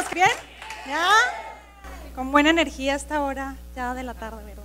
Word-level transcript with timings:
estamos? 0.00 0.14
¿Bien? 0.14 0.28
¿Ya? 0.86 1.08
Con 2.14 2.32
buena 2.32 2.50
energía 2.50 2.94
esta 2.94 3.22
hora 3.22 3.56
ya 3.76 3.94
de 3.94 4.02
la 4.02 4.14
tarde, 4.14 4.42
¿verdad? 4.44 4.62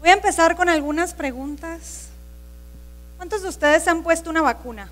Voy 0.00 0.10
a 0.10 0.12
empezar 0.12 0.56
con 0.56 0.68
algunas 0.68 1.14
preguntas. 1.14 2.08
¿Cuántos 3.16 3.42
de 3.42 3.48
ustedes 3.48 3.88
han 3.88 4.02
puesto 4.02 4.30
una 4.30 4.42
vacuna? 4.42 4.88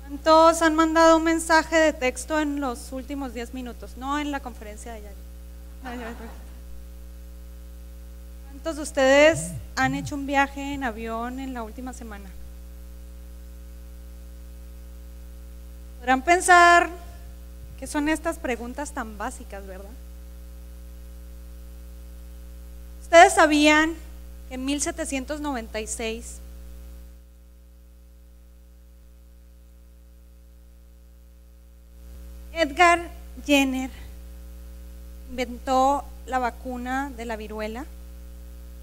¿Cuántos 0.00 0.62
han 0.62 0.74
mandado 0.74 1.18
un 1.18 1.24
mensaje 1.24 1.76
de 1.76 1.92
texto 1.92 2.40
en 2.40 2.60
los 2.60 2.92
últimos 2.92 3.34
10 3.34 3.54
minutos? 3.54 3.96
No 3.96 4.18
en 4.18 4.32
la 4.32 4.40
conferencia 4.40 4.92
de 4.92 4.98
ayer. 4.98 5.12
¿Cuántos 8.50 8.76
de 8.76 8.82
ustedes 8.82 9.52
han 9.76 9.94
hecho 9.94 10.14
un 10.14 10.26
viaje 10.26 10.74
en 10.74 10.82
avión 10.82 11.38
en 11.38 11.54
la 11.54 11.62
última 11.62 11.92
semana? 11.92 12.28
Podrán 15.98 16.22
pensar 16.22 16.88
que 17.78 17.86
son 17.86 18.08
estas 18.08 18.38
preguntas 18.38 18.92
tan 18.92 19.18
básicas, 19.18 19.66
¿verdad? 19.66 19.90
¿Ustedes 23.02 23.34
sabían 23.34 23.94
que 24.48 24.54
en 24.54 24.64
1796 24.64 26.40
Edgar 32.52 33.10
Jenner 33.46 33.90
inventó 35.30 36.04
la 36.26 36.38
vacuna 36.38 37.10
de 37.16 37.24
la 37.24 37.36
viruela? 37.36 37.86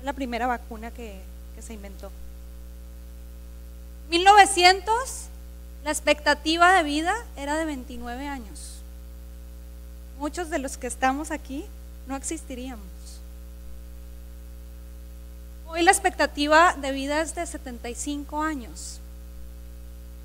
la 0.06 0.14
primera 0.14 0.45
vacuna 0.45 0.92
que, 0.92 1.20
que 1.56 1.62
se 1.64 1.73
inventó. 1.73 2.12
1900 4.09 5.30
la 5.85 5.91
expectativa 5.91 6.73
de 6.73 6.84
vida 6.84 7.13
era 7.38 7.55
de 7.57 7.63
29 7.63 8.27
años. 8.27 8.81
Muchos 10.17 10.50
de 10.50 10.58
los 10.58 10.77
que 10.77 10.88
estamos 10.88 11.30
aquí 11.30 11.64
no 12.08 12.16
existiríamos. 12.16 12.88
Hoy 15.67 15.83
la 15.83 15.92
expectativa 15.92 16.73
de 16.73 16.92
vida 16.92 17.22
es 17.22 17.36
de 17.36 17.45
75 17.45 18.42
años. 18.42 19.00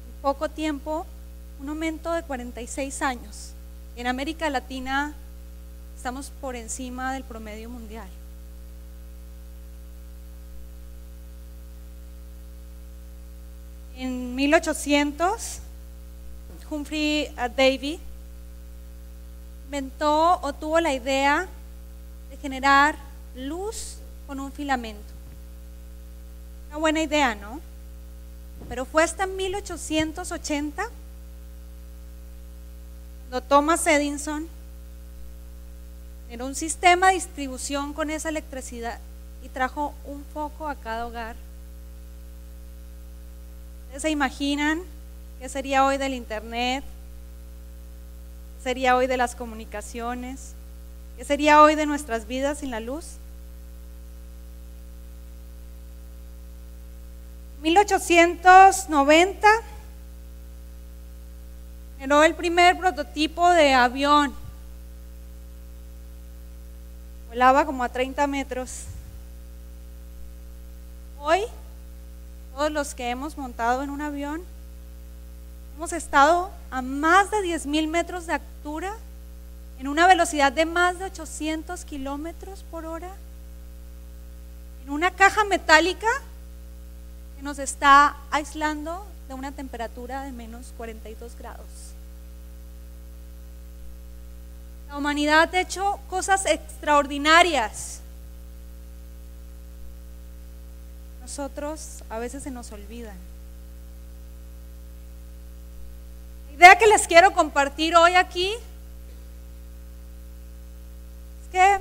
En 0.07 0.23
poco 0.23 0.49
tiempo, 0.49 1.05
un 1.61 1.69
aumento 1.69 2.11
de 2.15 2.23
46 2.23 3.03
años. 3.03 3.53
En 3.97 4.07
América 4.07 4.49
Latina 4.49 5.13
estamos 5.95 6.33
por 6.41 6.57
encima 6.57 7.13
del 7.13 7.25
promedio 7.25 7.69
mundial. 7.69 8.09
En 14.01 14.35
1800, 14.35 15.59
Humphrey 16.71 17.29
Davy 17.55 18.01
inventó 19.67 20.41
o 20.41 20.55
tuvo 20.55 20.81
la 20.81 20.95
idea 20.95 21.47
de 22.31 22.37
generar 22.39 22.97
luz 23.35 23.99
con 24.27 24.41
un 24.41 24.51
filamento. 24.53 25.13
Una 26.69 26.79
buena 26.79 27.03
idea, 27.03 27.35
¿no? 27.35 27.61
Pero 28.71 28.87
fue 28.87 29.05
hasta 29.05 29.27
1880 29.27 30.89
cuando 33.29 33.47
Thomas 33.47 33.87
Edison 33.87 34.49
generó 36.25 36.47
un 36.47 36.55
sistema 36.55 37.09
de 37.09 37.17
distribución 37.17 37.93
con 37.93 38.09
esa 38.09 38.31
electricidad 38.31 38.99
y 39.45 39.51
trajo 39.51 39.93
un 40.07 40.25
foco 40.33 40.69
a 40.69 40.75
cada 40.75 41.07
hogar 41.07 41.37
¿Ustedes 43.91 44.03
se 44.03 44.11
imaginan 44.11 44.83
qué 45.41 45.49
sería 45.49 45.85
hoy 45.85 45.97
del 45.97 46.15
Internet? 46.15 46.85
¿Qué 48.57 48.63
sería 48.63 48.95
hoy 48.95 49.09
de 49.09 49.17
las 49.17 49.35
comunicaciones? 49.35 50.53
¿Qué 51.17 51.25
sería 51.25 51.61
hoy 51.61 51.75
de 51.75 51.87
nuestras 51.87 52.29
vidas 52.29 52.59
sin 52.59 52.71
la 52.71 52.79
luz? 52.79 53.17
1890 57.63 59.49
generó 61.99 62.23
el 62.23 62.37
primer 62.37 62.79
prototipo 62.79 63.51
de 63.51 63.75
avión. 63.75 64.33
Volaba 67.29 67.67
como 67.67 67.83
a 67.83 67.89
30 67.89 68.25
metros. 68.29 68.85
Hoy 71.19 71.41
todos 72.61 72.73
los 72.73 72.95
que 72.95 73.09
hemos 73.09 73.39
montado 73.39 73.83
en 73.83 73.89
un 73.89 74.03
avión, 74.03 74.43
hemos 75.77 75.95
estado 75.95 76.51
a 76.71 76.83
más 76.83 77.31
de 77.31 77.39
10.000 77.39 77.89
metros 77.89 78.27
de 78.27 78.35
altura, 78.35 78.93
en 79.79 79.89
una 79.89 80.07
velocidad 80.07 80.53
de 80.53 80.67
más 80.67 80.99
de 80.99 81.07
800 81.07 81.87
kilómetros 81.87 82.63
por 82.71 82.85
hora, 82.85 83.09
en 84.85 84.91
una 84.91 85.11
caja 85.11 85.43
metálica 85.45 86.07
que 87.39 87.43
nos 87.43 87.59
está 87.59 88.15
aislando 88.31 89.07
de 89.27 89.33
una 89.33 89.53
temperatura 89.53 90.25
de 90.25 90.33
menos 90.33 90.75
42 90.77 91.39
grados. 91.39 91.65
La 94.89 94.99
humanidad 94.99 95.49
ha 95.55 95.61
hecho 95.63 95.99
cosas 96.11 96.45
extraordinarias 96.45 98.01
nosotros 101.31 102.03
a 102.11 102.19
veces 102.19 102.43
se 102.43 102.51
nos 102.51 102.73
olvidan. 102.73 103.17
La 106.49 106.57
idea 106.57 106.77
que 106.77 106.89
les 106.89 107.07
quiero 107.07 107.33
compartir 107.33 107.95
hoy 107.95 108.17
aquí 108.17 108.49
es 111.41 111.49
que 111.53 111.79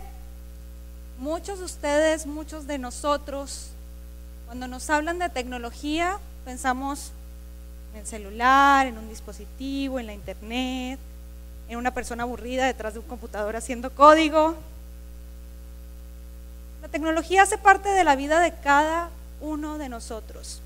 muchos 1.17 1.57
de 1.57 1.65
ustedes, 1.65 2.27
muchos 2.27 2.67
de 2.67 2.77
nosotros, 2.77 3.71
cuando 4.45 4.67
nos 4.67 4.87
hablan 4.91 5.17
de 5.17 5.29
tecnología, 5.29 6.19
pensamos 6.45 7.11
en 7.93 8.01
el 8.01 8.05
celular, 8.05 8.85
en 8.85 8.99
un 8.99 9.09
dispositivo, 9.09 9.99
en 9.99 10.05
la 10.05 10.13
internet, 10.13 10.99
en 11.67 11.77
una 11.79 11.91
persona 11.91 12.21
aburrida 12.21 12.67
detrás 12.67 12.93
de 12.93 12.99
un 12.99 13.07
computador 13.07 13.55
haciendo 13.55 13.89
código. 13.95 14.55
La 16.83 16.87
tecnología 16.87 17.41
hace 17.41 17.57
parte 17.57 17.89
de 17.89 18.03
la 18.03 18.15
vida 18.15 18.41
de 18.41 18.53
cada 18.53 19.09
uno 19.41 19.77
de 19.77 19.89
nosotros. 19.89 20.61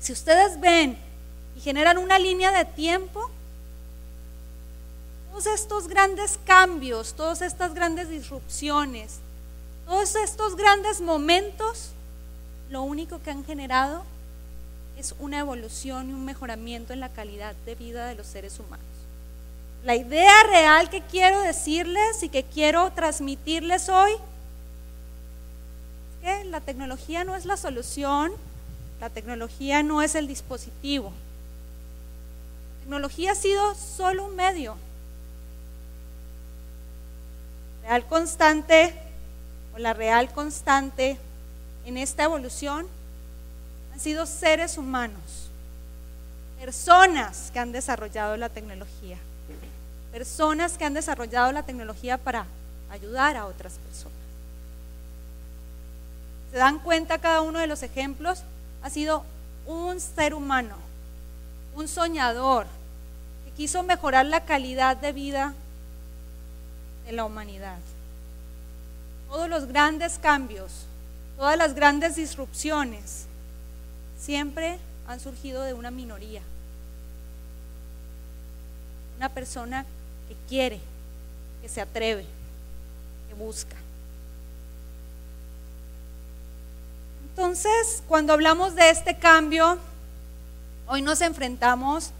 Si 0.00 0.12
ustedes 0.12 0.60
ven 0.60 0.98
y 1.56 1.60
generan 1.60 1.98
una 1.98 2.18
línea 2.18 2.52
de 2.52 2.64
tiempo, 2.64 3.30
todos 5.30 5.46
estos 5.46 5.88
grandes 5.88 6.38
cambios, 6.44 7.14
todas 7.14 7.42
estas 7.42 7.74
grandes 7.74 8.08
disrupciones, 8.08 9.18
todos 9.86 10.14
estos 10.16 10.56
grandes 10.56 11.00
momentos, 11.00 11.90
lo 12.70 12.82
único 12.82 13.20
que 13.22 13.30
han 13.30 13.44
generado 13.44 14.04
es 14.98 15.14
una 15.18 15.40
evolución 15.40 16.10
y 16.10 16.12
un 16.12 16.24
mejoramiento 16.24 16.92
en 16.92 17.00
la 17.00 17.08
calidad 17.08 17.54
de 17.66 17.74
vida 17.74 18.06
de 18.06 18.14
los 18.14 18.26
seres 18.26 18.58
humanos. 18.60 18.86
La 19.84 19.96
idea 19.96 20.42
real 20.44 20.88
que 20.88 21.02
quiero 21.02 21.40
decirles 21.40 22.22
y 22.22 22.28
que 22.28 22.44
quiero 22.44 22.90
transmitirles 22.92 23.88
hoy 23.88 24.12
la 26.54 26.60
tecnología 26.60 27.24
no 27.24 27.34
es 27.34 27.46
la 27.46 27.56
solución, 27.56 28.30
la 29.00 29.10
tecnología 29.10 29.82
no 29.82 30.02
es 30.02 30.14
el 30.14 30.28
dispositivo. 30.28 31.08
La 31.08 32.80
tecnología 32.82 33.32
ha 33.32 33.34
sido 33.34 33.74
solo 33.74 34.26
un 34.26 34.36
medio. 34.36 34.76
Real 37.82 38.06
constante 38.06 38.94
o 39.74 39.78
la 39.78 39.94
real 39.94 40.30
constante 40.32 41.18
en 41.86 41.98
esta 41.98 42.22
evolución 42.22 42.86
han 43.92 43.98
sido 43.98 44.24
seres 44.24 44.78
humanos, 44.78 45.50
personas 46.60 47.50
que 47.52 47.58
han 47.58 47.72
desarrollado 47.72 48.36
la 48.36 48.48
tecnología, 48.48 49.18
personas 50.12 50.78
que 50.78 50.84
han 50.84 50.94
desarrollado 50.94 51.50
la 51.50 51.64
tecnología 51.64 52.16
para 52.16 52.46
ayudar 52.92 53.36
a 53.36 53.46
otras 53.46 53.72
personas 53.72 54.23
se 56.54 56.58
dan 56.58 56.78
cuenta 56.78 57.18
cada 57.18 57.40
uno 57.40 57.58
de 57.58 57.66
los 57.66 57.82
ejemplos, 57.82 58.44
ha 58.80 58.88
sido 58.88 59.24
un 59.66 59.98
ser 59.98 60.34
humano, 60.34 60.76
un 61.74 61.88
soñador, 61.88 62.68
que 63.44 63.50
quiso 63.50 63.82
mejorar 63.82 64.24
la 64.26 64.44
calidad 64.44 64.96
de 64.96 65.10
vida 65.12 65.52
de 67.06 67.10
la 67.10 67.24
humanidad. 67.24 67.78
Todos 69.28 69.48
los 69.48 69.66
grandes 69.66 70.16
cambios, 70.20 70.86
todas 71.36 71.58
las 71.58 71.74
grandes 71.74 72.14
disrupciones, 72.14 73.26
siempre 74.16 74.78
han 75.08 75.18
surgido 75.18 75.60
de 75.62 75.74
una 75.74 75.90
minoría. 75.90 76.42
Una 79.16 79.28
persona 79.28 79.84
que 80.28 80.36
quiere, 80.48 80.78
que 81.62 81.68
se 81.68 81.80
atreve, 81.80 82.24
que 83.28 83.34
busca. 83.34 83.74
Entonces, 87.36 88.02
cuando 88.06 88.32
hablamos 88.32 88.74
de 88.74 88.90
este 88.90 89.16
cambio, 89.16 89.78
Hoy 90.86 91.00
nos 91.00 91.22
enfrentamos 91.22 92.10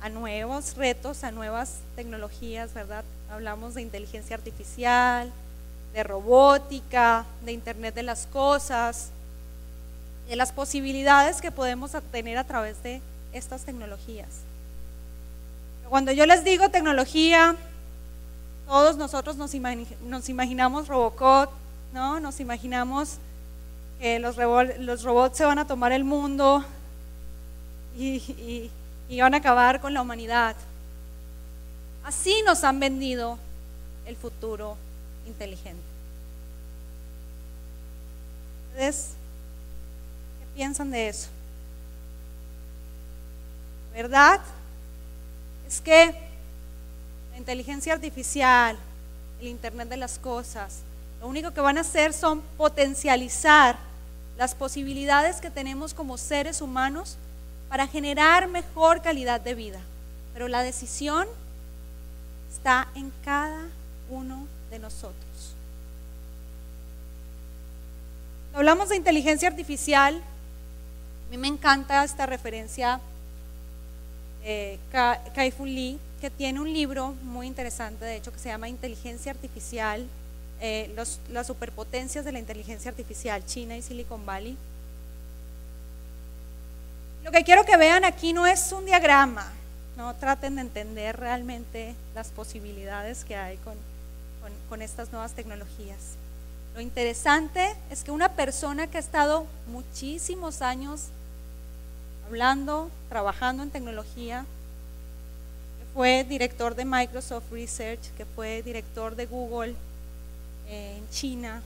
a 0.00 0.08
nuevos 0.08 0.74
retos, 0.74 1.22
a 1.22 1.30
nuevas 1.30 1.78
tecnologías, 1.94 2.74
¿verdad? 2.74 3.04
Hablamos 3.30 3.74
de 3.74 3.82
inteligencia 3.82 4.34
artificial, 4.34 5.30
de 5.94 6.02
robótica, 6.02 7.24
de 7.44 7.52
Internet 7.52 7.94
de 7.94 8.02
las 8.02 8.26
Cosas, 8.26 9.10
de 10.28 10.34
las 10.34 10.50
posibilidades 10.50 11.40
que 11.40 11.52
podemos 11.52 11.92
tener 12.10 12.38
a 12.38 12.44
través 12.44 12.82
de 12.82 13.00
estas 13.32 13.62
tecnologías. 13.62 14.40
Cuando 15.88 16.10
yo 16.10 16.26
les 16.26 16.42
digo 16.42 16.68
tecnología, 16.70 17.54
todos 18.66 18.96
nosotros 18.96 19.36
nos, 19.36 19.54
imaginamos 20.28 20.88
Robocop, 20.88 21.52
¿no? 21.92 22.18
Nos 22.18 22.40
imaginamos 22.40 23.18
que 24.02 24.18
los, 24.18 24.34
robots 25.04 25.38
se 25.38 25.44
van 25.44 25.60
a 25.60 25.64
tomar 25.64 25.92
el 25.92 26.02
mundo 26.02 26.64
y, 27.96 28.68
y 29.08 29.20
van 29.20 29.32
a 29.32 29.36
acabar 29.36 29.80
con 29.80 29.94
la 29.94 30.02
humanidad. 30.02 30.56
Así 32.02 32.42
nos 32.44 32.64
han 32.64 32.80
vendido 32.80 33.38
el 34.04 34.16
futuro 34.16 34.76
inteligente. 35.24 35.84
¿Ustedes 38.72 39.10
qué 40.40 40.46
piensan 40.56 40.90
de 40.90 41.08
eso? 41.08 41.28
¿Verdad? 43.94 44.40
Es 45.68 45.80
que 45.80 46.06
la 47.30 47.38
inteligencia 47.38 47.92
artificial, 47.92 48.76
el 49.40 49.46
Internet 49.46 49.88
de 49.88 49.96
las 49.96 50.18
Cosas, 50.18 50.80
lo 51.20 51.28
único 51.28 51.52
que 51.52 51.60
van 51.60 51.78
a 51.78 51.82
hacer 51.82 52.12
son 52.12 52.40
potencializar 52.58 53.91
las 54.42 54.56
posibilidades 54.56 55.40
que 55.40 55.50
tenemos 55.50 55.94
como 55.94 56.18
seres 56.18 56.60
humanos 56.60 57.16
para 57.68 57.86
generar 57.86 58.48
mejor 58.48 59.00
calidad 59.00 59.40
de 59.40 59.54
vida. 59.54 59.78
Pero 60.32 60.48
la 60.48 60.64
decisión 60.64 61.28
está 62.52 62.88
en 62.96 63.12
cada 63.24 63.68
uno 64.10 64.48
de 64.68 64.80
nosotros. 64.80 65.54
hablamos 68.52 68.88
de 68.88 68.96
inteligencia 68.96 69.48
artificial, 69.48 70.16
a 70.16 71.30
mí 71.30 71.38
me 71.38 71.46
encanta 71.46 72.02
esta 72.02 72.26
referencia 72.26 72.98
eh, 74.42 74.76
Kai-Fu 74.90 75.66
Lee, 75.66 76.00
que 76.20 76.30
tiene 76.30 76.60
un 76.60 76.72
libro 76.72 77.14
muy 77.22 77.46
interesante, 77.46 78.04
de 78.04 78.16
hecho, 78.16 78.32
que 78.32 78.40
se 78.40 78.48
llama 78.48 78.68
Inteligencia 78.68 79.30
Artificial, 79.30 80.04
eh, 80.64 80.94
las 81.28 81.46
superpotencias 81.48 82.24
de 82.24 82.30
la 82.30 82.38
inteligencia 82.38 82.88
artificial, 82.88 83.44
China 83.44 83.76
y 83.76 83.82
Silicon 83.82 84.24
Valley. 84.24 84.56
Lo 87.24 87.32
que 87.32 87.42
quiero 87.42 87.64
que 87.64 87.76
vean 87.76 88.04
aquí 88.04 88.32
no 88.32 88.46
es 88.46 88.70
un 88.70 88.86
diagrama, 88.86 89.52
no 89.96 90.14
traten 90.14 90.54
de 90.54 90.60
entender 90.60 91.16
realmente 91.16 91.96
las 92.14 92.28
posibilidades 92.28 93.24
que 93.24 93.34
hay 93.34 93.56
con, 93.56 93.74
con 94.68 94.82
estas 94.82 95.10
nuevas 95.10 95.32
tecnologías. 95.32 95.98
Lo 96.76 96.80
interesante 96.80 97.74
es 97.90 98.04
que 98.04 98.12
una 98.12 98.28
persona 98.28 98.86
que 98.86 98.98
ha 98.98 99.00
estado 99.00 99.46
muchísimos 99.66 100.62
años 100.62 101.08
hablando, 102.28 102.88
trabajando 103.08 103.64
en 103.64 103.70
tecnología, 103.70 104.46
que 105.80 105.92
fue 105.92 106.22
director 106.22 106.76
de 106.76 106.84
Microsoft 106.84 107.50
Research, 107.50 108.12
que 108.16 108.24
fue 108.24 108.62
director 108.62 109.16
de 109.16 109.26
Google 109.26 109.74
en 110.68 111.08
China. 111.10 111.62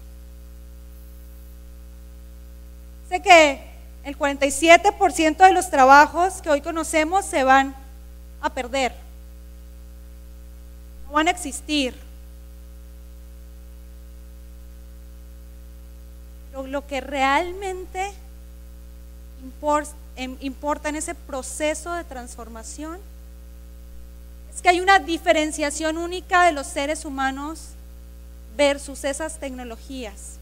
Sé 3.09 3.23
que 3.23 3.61
el 4.05 4.19
47% 4.19 5.37
de 5.37 5.53
los 5.53 5.71
trabajos 5.71 6.43
que 6.43 6.51
hoy 6.51 6.61
conocemos 6.61 7.25
se 7.25 7.45
van 7.45 7.75
a 8.41 8.51
perder, 8.51 8.93
no 11.07 11.13
van 11.13 11.29
a 11.29 11.31
existir. 11.31 11.95
Lo, 16.53 16.67
lo 16.67 16.87
que 16.87 17.01
realmente 17.01 18.13
importa 19.43 19.95
importa 20.17 20.89
en 20.89 20.97
ese 20.97 21.15
proceso 21.15 21.93
de 21.93 22.05
transformación 22.05 22.99
es 24.55 24.63
que 24.63 24.71
hay 24.71 24.81
una 24.81 24.99
diferenciación 24.99 25.99
única 25.99 26.45
de 26.45 26.53
los 26.53 26.67
seres 26.67 27.05
humanos 27.05 27.71
versus 28.57 29.05
esas 29.05 29.39
tecnologías. 29.39 30.39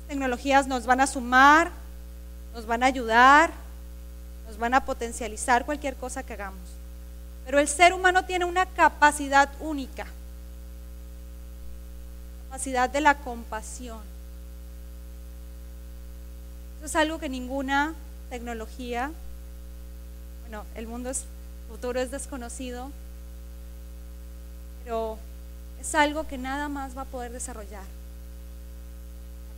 Las 0.00 0.08
tecnologías 0.08 0.66
nos 0.66 0.86
van 0.86 1.00
a 1.00 1.06
sumar, 1.06 1.70
nos 2.54 2.66
van 2.66 2.82
a 2.82 2.86
ayudar, 2.86 3.50
nos 4.46 4.58
van 4.58 4.74
a 4.74 4.84
potencializar 4.84 5.64
cualquier 5.64 5.96
cosa 5.96 6.22
que 6.22 6.34
hagamos. 6.34 6.60
Pero 7.44 7.58
el 7.58 7.68
ser 7.68 7.92
humano 7.92 8.24
tiene 8.24 8.44
una 8.44 8.66
capacidad 8.66 9.50
única, 9.60 10.06
capacidad 12.48 12.88
de 12.88 13.00
la 13.00 13.18
compasión 13.18 14.14
es 16.84 16.96
algo 16.96 17.18
que 17.18 17.28
ninguna 17.28 17.94
tecnología, 18.28 19.10
bueno, 20.42 20.64
el 20.74 20.86
mundo 20.86 21.10
es, 21.10 21.24
futuro 21.70 21.98
es 22.00 22.10
desconocido, 22.10 22.90
pero 24.84 25.18
es 25.84 25.94
algo 25.94 26.26
que 26.26 26.38
nada 26.38 26.68
más 26.68 26.96
va 26.96 27.02
a 27.02 27.06
poder 27.06 27.30
desarrollar. 27.30 27.84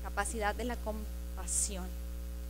La 0.02 0.11
capacidad 0.11 0.55
de 0.55 0.64
la 0.64 0.76
compasión. 0.76 1.87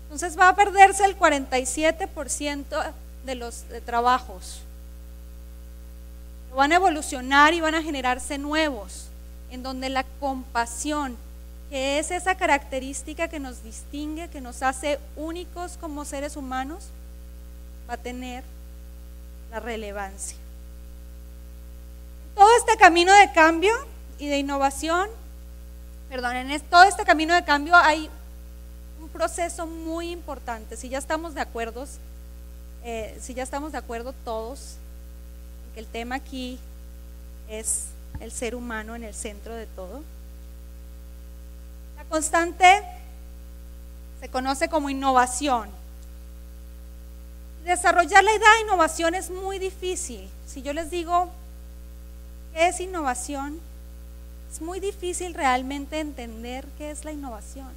Entonces 0.04 0.38
va 0.38 0.48
a 0.48 0.56
perderse 0.56 1.04
el 1.04 1.18
47% 1.18 2.92
de 3.26 3.34
los 3.34 3.64
trabajos. 3.84 4.62
Van 6.54 6.72
a 6.72 6.76
evolucionar 6.76 7.52
y 7.52 7.60
van 7.60 7.74
a 7.74 7.82
generarse 7.82 8.38
nuevos, 8.38 9.08
en 9.50 9.62
donde 9.62 9.90
la 9.90 10.04
compasión 10.20 11.16
que 11.68 11.98
es 11.98 12.12
esa 12.12 12.36
característica 12.36 13.28
que 13.28 13.40
nos 13.40 13.62
distingue, 13.62 14.28
que 14.28 14.40
nos 14.40 14.62
hace 14.62 15.00
únicos 15.16 15.76
como 15.76 16.04
seres 16.04 16.36
humanos, 16.36 16.84
va 17.90 17.94
a 17.94 17.98
tener 17.98 18.44
la 19.50 19.58
relevancia. 19.58 20.38
Todo 22.36 22.48
este 22.58 22.76
camino 22.76 23.12
de 23.12 23.32
cambio 23.32 23.74
y 24.20 24.28
de 24.28 24.38
innovación, 24.38 25.08
perdón, 26.08 26.36
en 26.36 26.60
todo 26.60 26.84
este 26.84 27.04
camino 27.04 27.34
de 27.34 27.44
cambio 27.44 27.74
hay 27.74 28.08
un 29.00 29.08
proceso 29.08 29.66
muy 29.66 30.12
importante. 30.12 30.76
Si 30.76 30.88
ya 30.88 30.98
estamos 30.98 31.34
de 31.34 31.40
acuerdo, 31.40 31.84
eh, 32.84 33.18
si 33.20 33.34
ya 33.34 33.42
estamos 33.42 33.72
de 33.72 33.78
acuerdo 33.78 34.14
todos, 34.24 34.76
que 35.74 35.80
el 35.80 35.86
tema 35.86 36.14
aquí 36.14 36.60
es 37.48 37.86
el 38.20 38.30
ser 38.30 38.54
humano 38.54 38.94
en 38.94 39.02
el 39.02 39.14
centro 39.14 39.52
de 39.52 39.66
todo 39.66 40.04
constante 42.08 42.82
se 44.20 44.28
conoce 44.28 44.68
como 44.68 44.90
innovación. 44.90 45.68
Desarrollar 47.64 48.22
la 48.22 48.32
idea 48.32 48.54
de 48.54 48.60
innovación 48.62 49.14
es 49.14 49.30
muy 49.30 49.58
difícil. 49.58 50.30
Si 50.46 50.62
yo 50.62 50.72
les 50.72 50.90
digo 50.90 51.30
qué 52.56 52.68
es 52.68 52.80
innovación, 52.80 53.60
es 54.50 54.62
muy 54.62 54.80
difícil 54.80 55.34
realmente 55.34 56.00
entender 56.00 56.64
qué 56.78 56.90
es 56.90 57.04
la 57.04 57.12
innovación. 57.12 57.68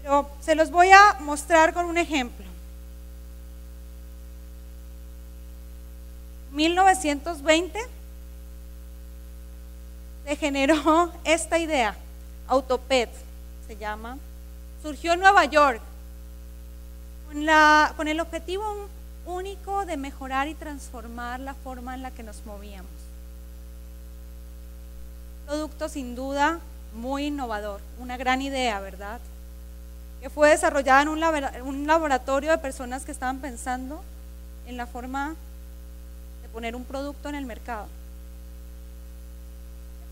Pero 0.00 0.30
se 0.40 0.54
los 0.54 0.70
voy 0.70 0.90
a 0.90 1.18
mostrar 1.20 1.74
con 1.74 1.84
un 1.84 1.98
ejemplo. 1.98 2.46
1920 6.52 7.78
se 10.26 10.36
generó 10.36 11.12
esta 11.24 11.58
idea, 11.58 11.94
Autopet 12.48 13.10
se 13.66 13.76
llama, 13.76 14.16
surgió 14.80 15.12
en 15.12 15.20
Nueva 15.20 15.44
York 15.44 15.82
con, 17.26 17.46
con 17.98 18.08
el 18.08 18.20
objetivo 18.20 18.88
único 19.26 19.86
de 19.86 19.96
mejorar 19.96 20.48
y 20.48 20.54
transformar 20.54 21.40
la 21.40 21.54
forma 21.54 21.94
en 21.94 22.02
la 22.02 22.10
que 22.10 22.22
nos 22.22 22.44
movíamos. 22.44 22.90
Producto 25.46 25.88
sin 25.88 26.14
duda 26.14 26.60
muy 26.94 27.26
innovador, 27.26 27.80
una 27.98 28.16
gran 28.16 28.40
idea, 28.42 28.80
¿verdad? 28.80 29.20
Que 30.20 30.30
fue 30.30 30.50
desarrollada 30.50 31.02
en 31.02 31.08
un, 31.08 31.86
laboratorio 31.86 32.50
de 32.50 32.58
personas 32.58 33.04
que 33.04 33.12
estaban 33.12 33.38
pensando 33.38 34.02
en 34.66 34.76
la 34.76 34.86
forma 34.86 35.34
de 36.42 36.48
poner 36.48 36.76
un 36.76 36.84
producto 36.84 37.28
en 37.28 37.34
el 37.34 37.46
mercado 37.46 37.88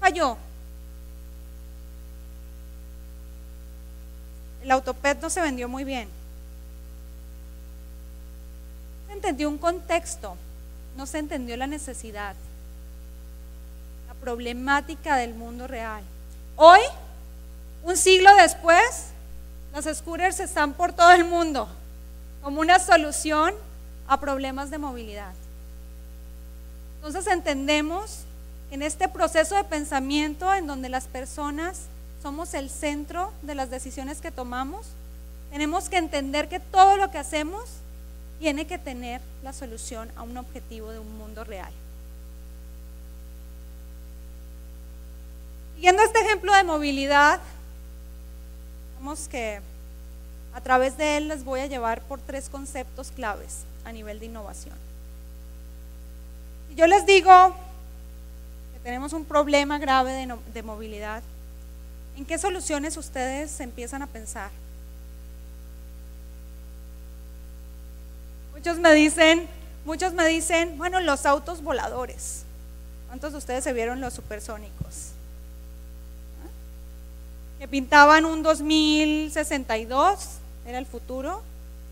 falló? 0.03 0.37
El 4.63 4.71
autopet 4.73 5.21
no 5.23 5.31
se 5.31 5.41
vendió 5.41 5.69
muy 5.69 5.85
bien. 5.85 6.09
Se 9.13 9.17
entendió 9.17 9.51
un 9.51 9.59
contexto, 9.59 10.39
no 10.97 11.05
se 11.05 11.19
entendió 11.19 11.55
la 11.59 11.67
necesidad, 11.67 12.35
la 14.09 14.15
problemática 14.15 15.17
del 15.17 15.35
mundo 15.35 15.67
real. 15.67 16.03
Hoy, 16.57 16.81
un 17.83 17.95
siglo 17.99 18.35
después, 18.37 19.09
Las 19.75 19.85
scooters 19.85 20.41
están 20.41 20.73
por 20.73 20.95
todo 20.95 21.13
el 21.13 21.25
mundo 21.25 21.69
como 22.43 22.63
una 22.63 22.79
solución 22.79 23.53
a 24.09 24.19
problemas 24.19 24.71
de 24.71 24.79
movilidad. 24.79 25.35
Entonces 26.97 27.27
entendemos 27.31 28.21
en 28.71 28.81
este 28.81 29.09
proceso 29.09 29.57
de 29.57 29.65
pensamiento 29.65 30.53
en 30.55 30.67
donde 30.67 30.89
las 30.89 31.05
personas 31.05 31.83
somos 32.23 32.55
el 32.55 32.71
centro 32.71 33.31
de 33.43 33.55
las 33.55 33.69
decisiones 33.69 34.23
que 34.23 34.31
tomamos, 34.31 34.87
tenemos 35.51 35.91
que 35.91 35.99
entender 35.99 36.49
que 36.49 36.61
todo 36.61 36.97
lo 36.97 37.11
que 37.11 37.19
hacemos 37.19 37.82
tiene 38.43 38.67
que 38.67 38.77
tener 38.77 39.21
la 39.45 39.53
solución 39.53 40.11
a 40.17 40.23
un 40.23 40.37
objetivo 40.37 40.91
de 40.91 40.99
un 40.99 41.17
mundo 41.17 41.45
real. 41.45 41.73
Siguiendo 45.77 46.03
este 46.03 46.19
ejemplo 46.23 46.53
de 46.53 46.65
movilidad, 46.65 47.39
vemos 48.99 49.29
que 49.29 49.61
a 50.53 50.61
través 50.61 50.97
de 50.97 51.19
él 51.19 51.29
les 51.29 51.45
voy 51.45 51.61
a 51.61 51.67
llevar 51.67 52.03
por 52.03 52.19
tres 52.19 52.49
conceptos 52.49 53.13
claves 53.13 53.61
a 53.85 53.93
nivel 53.93 54.19
de 54.19 54.27
innovación. 54.27 54.75
Si 56.69 56.75
yo 56.75 56.89
les 56.89 57.07
digo 57.07 57.55
que 58.73 58.81
tenemos 58.83 59.13
un 59.13 59.25
problema 59.25 59.79
grave 59.79 60.15
de, 60.15 60.37
de 60.53 60.63
movilidad, 60.65 61.23
¿en 62.17 62.25
qué 62.25 62.39
soluciones 62.39 62.97
ustedes 62.97 63.61
empiezan 63.61 64.03
a 64.03 64.09
pensar? 64.09 64.51
Muchos 68.63 68.79
me 68.79 68.95
dicen, 68.95 69.49
muchos 69.85 70.13
me 70.13 70.25
dicen, 70.29 70.79
bueno, 70.79 71.01
los 71.01 71.27
autos 71.27 71.65
voladores. 71.65 72.45
¿Cuántos 73.09 73.33
de 73.33 73.39
ustedes 73.39 73.65
se 73.65 73.73
vieron 73.73 74.01
los 74.01 74.15
supersónicos? 74.15 75.09
que 77.59 77.67
pintaban 77.67 78.25
un 78.25 78.45
2062, 78.45 80.29
era 80.65 80.79
el 80.79 80.87
futuro, 80.87 81.43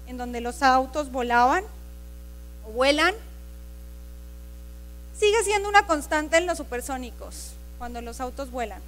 en 0.07 0.17
donde 0.17 0.41
los 0.41 0.63
autos 0.63 1.11
volaban 1.11 1.65
o 2.65 2.71
vuelan. 2.71 3.17
Sigue 5.19 5.43
siendo 5.43 5.69
una 5.69 5.89
constante 5.89 6.37
en 6.37 6.47
los 6.47 6.57
supersónicos, 6.57 7.51
cuando 7.79 8.01
los 8.01 8.21
autos 8.21 8.53
vuelan. 8.53 8.81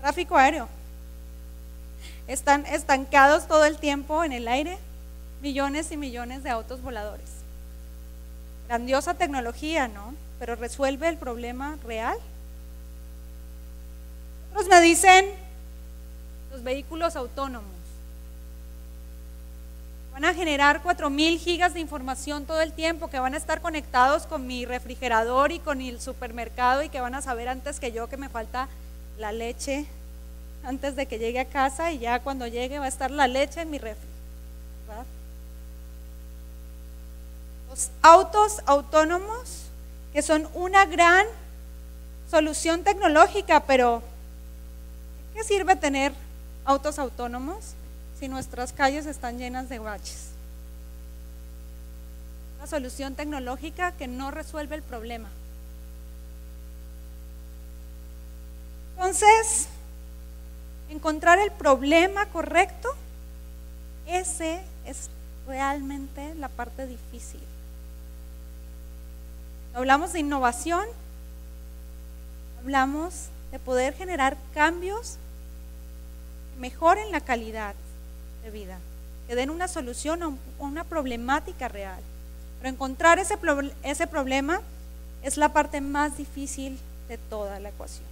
Tráfico 0.00 0.36
aéreo. 0.36 0.68
Están 2.26 2.66
estancados 2.66 3.46
todo 3.46 3.64
el 3.64 3.78
tiempo 3.78 4.24
en 4.24 4.32
el 4.32 4.48
aire, 4.48 4.76
millones 5.40 5.92
y 5.92 5.96
millones 5.96 6.42
de 6.42 6.50
autos 6.50 6.82
voladores. 6.82 7.30
Grandiosa 8.66 9.14
tecnología, 9.14 9.88
¿no? 9.88 10.14
Pero 10.38 10.56
resuelve 10.56 11.08
el 11.08 11.16
problema 11.16 11.78
real 11.84 12.18
me 14.68 14.80
dicen 14.80 15.26
los 16.50 16.62
vehículos 16.62 17.16
autónomos. 17.16 17.70
Van 20.12 20.24
a 20.24 20.34
generar 20.34 20.82
4000 20.82 21.38
gigas 21.38 21.74
de 21.74 21.80
información 21.80 22.44
todo 22.44 22.60
el 22.60 22.72
tiempo, 22.72 23.08
que 23.08 23.20
van 23.20 23.34
a 23.34 23.36
estar 23.36 23.60
conectados 23.60 24.26
con 24.26 24.46
mi 24.46 24.64
refrigerador 24.64 25.52
y 25.52 25.60
con 25.60 25.80
el 25.80 26.00
supermercado 26.00 26.82
y 26.82 26.88
que 26.88 27.00
van 27.00 27.14
a 27.14 27.22
saber 27.22 27.48
antes 27.48 27.78
que 27.78 27.92
yo 27.92 28.08
que 28.08 28.16
me 28.16 28.28
falta 28.28 28.68
la 29.18 29.32
leche 29.32 29.86
antes 30.64 30.96
de 30.96 31.06
que 31.06 31.20
llegue 31.20 31.38
a 31.38 31.44
casa 31.44 31.92
y 31.92 32.00
ya 32.00 32.20
cuando 32.20 32.46
llegue 32.48 32.80
va 32.80 32.86
a 32.86 32.88
estar 32.88 33.12
la 33.12 33.28
leche 33.28 33.60
en 33.60 33.70
mi 33.70 33.78
refri. 33.78 34.08
Los 37.68 37.90
autos 38.02 38.62
autónomos, 38.66 39.66
que 40.12 40.22
son 40.22 40.48
una 40.54 40.84
gran 40.86 41.26
solución 42.30 42.82
tecnológica, 42.82 43.60
pero 43.60 44.02
qué 45.34 45.44
sirve 45.44 45.76
tener 45.76 46.12
autos 46.64 46.98
autónomos 46.98 47.74
si 48.18 48.28
nuestras 48.28 48.72
calles 48.72 49.06
están 49.06 49.38
llenas 49.38 49.68
de 49.68 49.78
baches? 49.78 50.30
Una 52.56 52.66
solución 52.66 53.14
tecnológica 53.14 53.92
que 53.92 54.08
no 54.08 54.30
resuelve 54.30 54.74
el 54.74 54.82
problema. 54.82 55.28
Entonces, 58.96 59.68
encontrar 60.90 61.38
el 61.38 61.52
problema 61.52 62.26
correcto, 62.26 62.88
ese 64.06 64.60
es 64.84 65.08
realmente 65.46 66.34
la 66.34 66.48
parte 66.48 66.86
difícil. 66.86 67.40
Hablamos 69.74 70.12
de 70.12 70.20
innovación, 70.20 70.84
hablamos 72.60 73.28
de 73.52 73.58
poder 73.58 73.94
generar 73.94 74.36
cambios 74.54 75.18
mejoren 76.58 77.10
la 77.10 77.20
calidad 77.20 77.74
de 78.42 78.50
vida, 78.50 78.78
que 79.26 79.34
den 79.34 79.50
una 79.50 79.68
solución 79.68 80.22
a, 80.22 80.32
una 80.58 80.84
problemática 80.84 81.68
real. 81.68 82.00
Pero 82.58 82.70
encontrar 82.70 83.18
ese, 83.18 83.38
ese 83.82 84.06
problema 84.06 84.60
es 85.22 85.36
la 85.36 85.52
parte 85.52 85.80
más 85.80 86.16
difícil 86.16 86.78
de 87.08 87.18
toda 87.18 87.60
la 87.60 87.70
ecuación. 87.70 88.06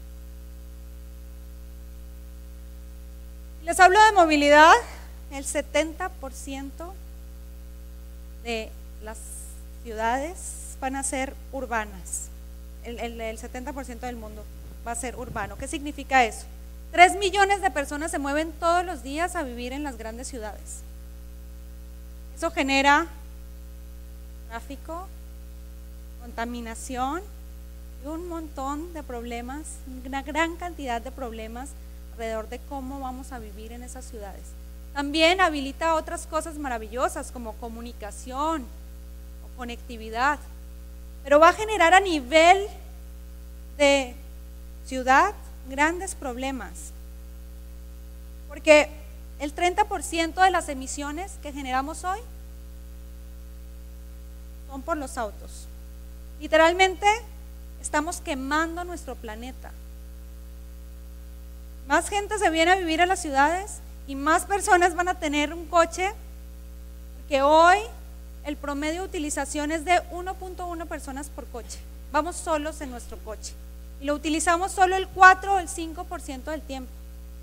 Les 3.65 3.79
hablo 3.81 3.99
de 4.05 4.13
movilidad, 4.13 4.75
el 5.33 5.45
70% 5.45 6.71
de 8.45 8.71
las 9.03 9.19
ciudades 9.83 10.66
van 10.81 10.97
a 10.97 11.03
ser 11.03 11.35
urbanas, 11.53 12.29
el, 12.85 12.99
el 13.21 13.39
70% 13.39 14.01
del 14.01 14.17
mundo 14.17 14.45
va 14.87 14.93
a 14.93 14.97
ser 14.97 15.17
urbano. 15.17 15.57
¿Qué 15.57 15.67
significa 15.67 16.25
eso? 16.25 16.47
Tres 16.93 17.17
millones 17.17 17.61
de 17.61 17.71
personas 17.71 18.11
se 18.11 18.19
mueven 18.19 18.53
todos 18.53 18.85
los 18.85 19.03
días 19.03 19.37
a 19.37 19.43
vivir 19.43 19.73
en 19.73 19.83
las 19.83 19.99
grandes 19.99 20.29
ciudades. 20.29 20.83
Eso 22.37 22.51
genera 22.51 23.07
tráfico, 24.49 25.07
contaminación 26.21 27.23
y 28.05 28.07
un 28.07 28.29
montón 28.29 28.93
de 28.93 29.03
problemas, 29.03 29.67
una 30.05 30.23
gran 30.23 30.57
cantidad 30.57 31.01
de 31.01 31.11
problemas 31.11 31.71
alrededor 32.13 32.49
de 32.49 32.59
cómo 32.61 33.01
vamos 33.01 33.33
a 33.33 33.39
vivir 33.39 33.73
en 33.73 33.83
esas 33.83 34.05
ciudades. 34.05 34.43
También 34.95 35.41
habilita 35.41 35.95
otras 35.95 36.27
cosas 36.27 36.57
maravillosas 36.57 37.31
como 37.31 37.53
comunicación 37.55 38.63
o 39.45 39.57
conectividad, 39.57 40.39
pero 41.27 41.41
va 41.41 41.49
a 41.49 41.53
generar 41.53 41.93
a 41.93 41.99
nivel 41.99 42.69
de 43.77 44.15
ciudad 44.85 45.35
grandes 45.69 46.15
problemas. 46.15 46.93
Porque 48.47 48.89
el 49.41 49.53
30% 49.53 50.35
de 50.35 50.51
las 50.53 50.69
emisiones 50.69 51.33
que 51.43 51.53
generamos 51.53 52.05
hoy 52.05 52.21
son 54.69 54.83
por 54.83 54.97
los 54.99 55.19
autos. 55.19 55.67
Literalmente 56.41 57.09
estamos 57.81 58.21
quemando 58.21 58.85
nuestro 58.85 59.17
planeta. 59.17 59.73
Más 61.89 62.09
gente 62.09 62.39
se 62.39 62.51
viene 62.51 62.71
a 62.71 62.77
vivir 62.77 63.03
a 63.03 63.07
las 63.07 63.21
ciudades 63.21 63.81
y 64.07 64.15
más 64.15 64.45
personas 64.45 64.95
van 64.95 65.09
a 65.09 65.19
tener 65.19 65.53
un 65.53 65.67
coche, 65.67 66.09
porque 67.17 67.43
hoy 67.43 67.79
el 68.47 68.57
promedio 68.57 69.03
de 69.03 69.09
utilización 69.09 69.73
es 69.73 69.85
de 69.85 70.01
1.1 70.13 70.87
personas 70.87 71.29
por 71.29 71.47
coche. 71.49 71.79
Vamos 72.13 72.37
solos 72.37 72.81
en 72.81 72.93
nuestro 72.93 73.19
coche 73.19 73.53
y 74.01 74.05
lo 74.05 74.15
utilizamos 74.15 74.71
solo 74.71 74.95
el 74.95 75.09
4 75.09 75.55
o 75.55 75.59
el 75.59 75.69
5% 75.69 76.45
del 76.45 76.63
tiempo. 76.63 76.91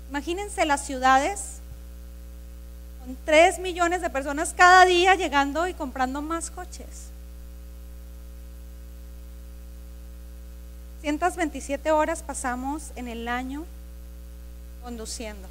Imagínense 0.08 0.64
las 0.64 0.86
ciudades 0.86 1.58
con 3.04 3.16
3 3.26 3.58
millones 3.58 4.00
de 4.00 4.08
personas 4.08 4.54
cada 4.56 4.86
día 4.86 5.14
llegando 5.14 5.68
y 5.68 5.74
comprando 5.74 6.22
más 6.22 6.50
coches. 6.50 7.10
127 11.02 11.90
horas 11.90 12.22
pasamos 12.22 12.92
en 12.96 13.08
el 13.08 13.28
año 13.28 13.66
conduciendo. 14.82 15.48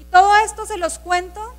Y 0.00 0.04
todo 0.04 0.34
esto 0.44 0.66
se 0.66 0.78
los 0.78 0.98
cuento 0.98 1.54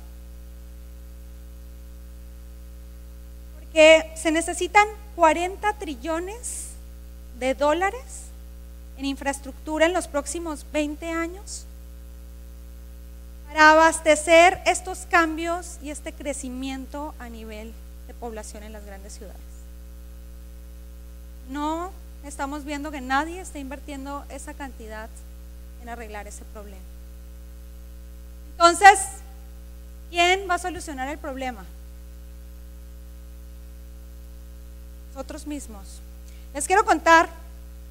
porque 3.78 4.10
se 4.16 4.32
necesitan 4.32 4.88
40 5.14 5.72
trillones 5.74 6.70
de 7.38 7.54
dólares 7.54 8.24
en 8.96 9.04
infraestructura 9.04 9.86
en 9.86 9.92
los 9.92 10.08
próximos 10.08 10.66
20 10.72 11.08
años 11.12 11.64
para 13.46 13.70
abastecer 13.70 14.60
estos 14.66 15.06
cambios 15.08 15.78
y 15.80 15.90
este 15.90 16.12
crecimiento 16.12 17.14
a 17.20 17.28
nivel 17.28 17.72
de 18.08 18.14
población 18.14 18.64
en 18.64 18.72
las 18.72 18.84
grandes 18.84 19.12
ciudades. 19.12 19.38
No 21.48 21.92
estamos 22.24 22.64
viendo 22.64 22.90
que 22.90 23.00
nadie 23.00 23.40
está 23.40 23.60
invirtiendo 23.60 24.24
esa 24.28 24.54
cantidad 24.54 25.08
en 25.82 25.88
arreglar 25.88 26.26
ese 26.26 26.44
problema. 26.46 26.82
Entonces, 28.50 28.98
¿quién 30.10 30.50
va 30.50 30.54
a 30.54 30.58
solucionar 30.58 31.08
el 31.10 31.18
problema? 31.18 31.64
Nosotros 35.14 35.46
mismos. 35.46 36.00
Les 36.54 36.66
quiero 36.66 36.84
contar 36.84 37.28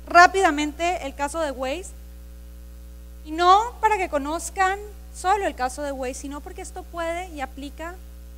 rápidamente 0.08 1.06
el 1.06 1.16
caso 1.16 1.40
de 1.40 1.52
Waze. 1.52 1.92
Y 3.26 3.32
no 3.32 3.74
para 3.82 3.98
que 3.98 4.10
conozcan 4.10 4.80
solo 5.14 5.46
el 5.46 5.56
caso 5.56 5.82
de 5.82 5.92
Waze, 5.92 6.14
sino 6.14 6.42
porque 6.42 6.62
esto 6.62 6.84
puede 6.84 7.30
y 7.30 7.42
aplica 7.42 7.96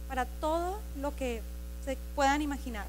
para 0.07 0.25
todo 0.25 0.79
lo 0.97 1.15
que 1.15 1.41
se 1.85 1.97
puedan 2.15 2.41
imaginar. 2.41 2.87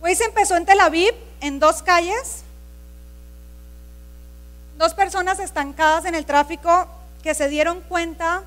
Waze 0.00 0.24
empezó 0.24 0.56
en 0.56 0.64
Tel 0.64 0.80
Aviv, 0.80 1.12
en 1.40 1.58
dos 1.58 1.82
calles, 1.82 2.44
dos 4.78 4.94
personas 4.94 5.40
estancadas 5.40 6.04
en 6.04 6.14
el 6.14 6.24
tráfico 6.24 6.86
que 7.22 7.34
se 7.34 7.48
dieron 7.48 7.80
cuenta 7.80 8.44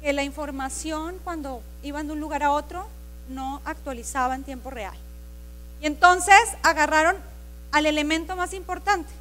que 0.00 0.14
la 0.14 0.22
información 0.22 1.16
cuando 1.24 1.62
iban 1.82 2.06
de 2.06 2.14
un 2.14 2.20
lugar 2.20 2.42
a 2.42 2.52
otro 2.52 2.86
no 3.28 3.60
actualizaba 3.64 4.34
en 4.34 4.44
tiempo 4.44 4.70
real. 4.70 4.96
Y 5.80 5.86
entonces 5.86 6.34
agarraron 6.62 7.16
al 7.72 7.86
elemento 7.86 8.36
más 8.36 8.52
importante, 8.54 9.12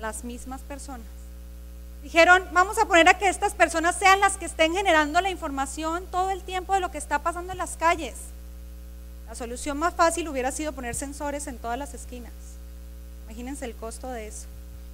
las 0.00 0.24
mismas 0.24 0.60
personas. 0.62 1.06
Dijeron, 2.02 2.44
vamos 2.52 2.78
a 2.78 2.86
poner 2.86 3.08
a 3.08 3.18
que 3.18 3.28
estas 3.28 3.54
personas 3.54 3.96
sean 3.96 4.20
las 4.20 4.36
que 4.36 4.44
estén 4.44 4.74
generando 4.74 5.20
la 5.20 5.30
información 5.30 6.04
todo 6.10 6.30
el 6.30 6.42
tiempo 6.42 6.74
de 6.74 6.80
lo 6.80 6.90
que 6.90 6.98
está 6.98 7.20
pasando 7.20 7.52
en 7.52 7.58
las 7.58 7.76
calles. 7.76 8.14
La 9.28 9.36
solución 9.36 9.78
más 9.78 9.94
fácil 9.94 10.28
hubiera 10.28 10.50
sido 10.50 10.72
poner 10.72 10.94
sensores 10.94 11.46
en 11.46 11.58
todas 11.58 11.78
las 11.78 11.94
esquinas. 11.94 12.32
Imagínense 13.26 13.64
el 13.64 13.74
costo 13.74 14.08
de 14.08 14.26
eso. 14.26 14.46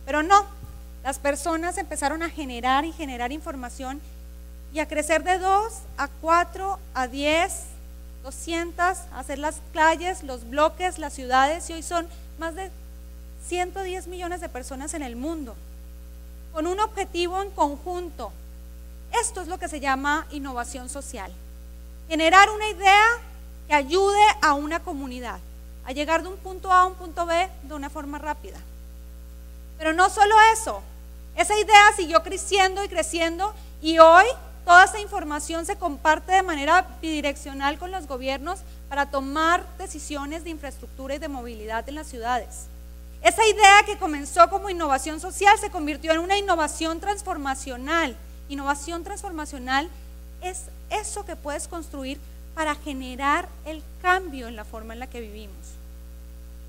Pero 0.05 0.23
no, 0.23 0.47
las 1.03 1.19
personas 1.19 1.79
empezaron 1.79 2.23
a 2.23 2.31
generar 2.31 2.85
y 2.85 2.93
generar 2.93 3.33
información 3.33 4.01
y 4.73 4.81
a 4.81 4.87
crecer 4.87 5.25
de 5.25 5.39
2 5.39 5.73
a 5.97 6.09
4 6.21 6.79
a 6.95 7.07
10, 7.09 7.53
200, 8.23 8.81
a 8.81 9.19
hacer 9.19 9.39
las 9.39 9.57
calles, 9.73 10.23
los 10.23 10.49
bloques, 10.49 10.99
las 10.99 11.13
ciudades 11.13 11.69
y 11.71 11.75
hoy 11.75 11.83
son 11.83 12.09
más 12.39 12.55
de 12.55 12.71
110 13.47 14.07
millones 14.07 14.41
de 14.41 14.49
personas 14.49 14.95
en 14.95 15.03
el 15.03 15.17
mundo 15.17 15.55
con 16.53 16.67
un 16.67 16.81
objetivo 16.81 17.41
en 17.41 17.51
conjunto. 17.51 18.33
Esto 19.23 19.41
es 19.41 19.49
lo 19.49 19.59
que 19.59 19.69
se 19.69 19.81
llama 19.81 20.27
innovación 20.31 20.89
social. 20.89 21.33
Generar 22.09 22.51
una 22.51 22.69
idea 22.69 23.07
que 23.69 23.75
ayude 23.75 24.21
a 24.43 24.55
una 24.55 24.81
comunidad 24.81 25.39
a 25.85 25.93
llegar 25.93 26.23
de 26.23 26.29
un 26.29 26.37
punto 26.37 26.73
A 26.73 26.83
a 26.83 26.87
un 26.87 26.95
punto 26.95 27.27
B 27.27 27.49
de 27.63 27.75
una 27.75 27.91
forma 27.91 28.19
rápida. 28.19 28.59
Pero 29.79 29.93
no 29.93 30.11
solo 30.11 30.35
eso, 30.53 30.83
esa 31.37 31.59
idea 31.59 31.93
siguió 31.97 32.23
creciendo 32.23 32.83
y 32.85 32.89
creciendo 32.89 33.55
y 33.81 33.99
hoy 33.99 34.27
toda 34.69 34.85
esa 34.85 35.01
información 35.01 35.65
se 35.65 35.77
comparte 35.77 36.31
de 36.31 36.43
manera 36.43 36.87
bidireccional 37.01 37.79
con 37.79 37.91
los 37.91 38.07
gobiernos 38.07 38.59
para 38.91 39.11
tomar 39.11 39.65
decisiones 39.79 40.45
de 40.45 40.51
infraestructura 40.51 41.15
y 41.15 41.19
de 41.19 41.27
movilidad 41.27 41.89
en 41.89 41.95
las 41.95 42.07
ciudades. 42.07 42.67
Esa 43.23 43.47
idea 43.47 43.83
que 43.87 43.97
comenzó 43.97 44.51
como 44.51 44.69
innovación 44.69 45.21
social 45.21 45.59
se 45.59 45.71
convirtió 45.71 46.13
en 46.13 46.19
una 46.19 46.37
innovación 46.37 47.01
transformacional. 47.01 48.15
Innovación 48.51 49.05
transformacional 49.05 49.89
es 50.43 50.65
eso 50.91 51.25
que 51.25 51.35
puedes 51.35 51.67
construir 51.67 52.21
para 52.55 52.75
generar 52.75 53.49
el 53.65 53.83
cambio 54.03 54.49
en 54.49 54.57
la 54.57 54.67
forma 54.67 54.93
en 54.93 55.01
la 55.01 55.07
que 55.07 55.23
vivimos. 55.23 55.57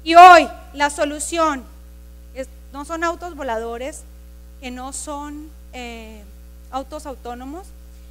Y 0.05 0.15
hoy 0.15 0.47
la 0.71 0.89
solución 0.89 1.65
no 2.71 2.85
son 2.85 3.03
autos 3.03 3.35
voladores, 3.35 4.03
que 4.61 4.71
no 4.71 4.93
son 4.93 5.49
eh, 5.73 6.23
autos 6.71 7.05
autónomos, 7.05 7.67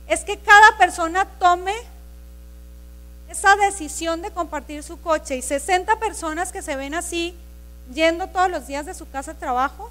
es 0.08 0.24
que 0.24 0.38
cada 0.38 0.78
persona 0.78 1.26
tome 1.38 1.74
esa 3.28 3.54
decisión 3.56 4.22
de 4.22 4.30
compartir 4.30 4.82
su 4.82 5.00
coche 5.00 5.36
y 5.36 5.42
60 5.42 5.98
personas 6.00 6.50
que 6.50 6.62
se 6.62 6.76
ven 6.76 6.94
así 6.94 7.36
yendo 7.92 8.26
todos 8.28 8.50
los 8.50 8.66
días 8.66 8.86
de 8.86 8.94
su 8.94 9.08
casa 9.08 9.32
al 9.32 9.38
trabajo, 9.38 9.90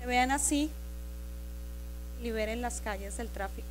se 0.00 0.06
vean 0.06 0.32
así, 0.32 0.70
liberen 2.20 2.62
las 2.62 2.80
calles 2.80 3.16
del 3.16 3.28
tráfico. 3.28 3.68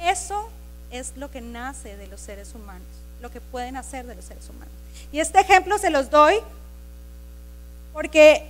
Eso 0.00 0.50
es 0.90 1.16
lo 1.16 1.30
que 1.30 1.40
nace 1.40 1.96
de 1.96 2.06
los 2.08 2.20
seres 2.20 2.54
humanos, 2.54 2.88
lo 3.20 3.30
que 3.30 3.40
pueden 3.40 3.76
hacer 3.76 4.06
de 4.06 4.14
los 4.14 4.24
seres 4.24 4.48
humanos. 4.48 4.74
Y 5.12 5.20
este 5.20 5.40
ejemplo 5.40 5.78
se 5.78 5.90
los 5.90 6.10
doy 6.10 6.36
porque 7.92 8.46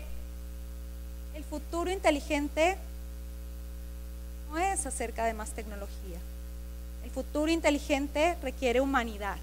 el 1.34 1.44
futuro 1.44 1.90
inteligente 1.90 2.76
acerca 4.86 5.24
de 5.24 5.34
más 5.34 5.50
tecnología. 5.50 6.18
El 7.04 7.10
futuro 7.10 7.50
inteligente 7.50 8.36
requiere 8.42 8.80
humanidad 8.80 9.36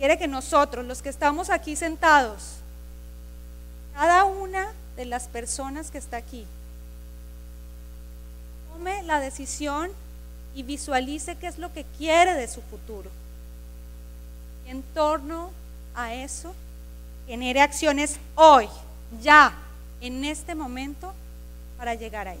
quiere 0.00 0.16
que 0.16 0.26
nosotros, 0.26 0.86
los 0.86 1.02
que 1.02 1.10
estamos 1.10 1.50
aquí 1.50 1.76
sentados, 1.76 2.54
cada 3.92 4.24
una 4.24 4.72
de 4.96 5.04
las 5.04 5.28
personas 5.28 5.90
que 5.90 5.98
está 5.98 6.16
aquí, 6.16 6.46
tome 8.72 9.02
la 9.02 9.20
decisión 9.20 9.90
y 10.54 10.62
visualice 10.62 11.36
qué 11.36 11.48
es 11.48 11.58
lo 11.58 11.70
que 11.74 11.84
quiere 11.98 12.32
de 12.32 12.48
su 12.48 12.62
futuro. 12.62 13.10
Y 14.64 14.70
en 14.70 14.82
torno 14.94 15.50
a 15.94 16.14
eso, 16.14 16.54
genere 17.26 17.60
acciones 17.60 18.16
hoy, 18.36 18.70
ya, 19.20 19.52
en 20.00 20.24
este 20.24 20.54
momento, 20.54 21.12
para 21.76 21.94
llegar 21.94 22.26
ahí. 22.26 22.40